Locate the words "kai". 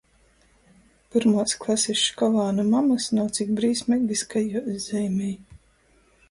4.33-4.43